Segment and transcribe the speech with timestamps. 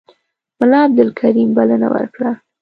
[0.59, 2.31] ملا عبدالکریم بلنه ورکړه.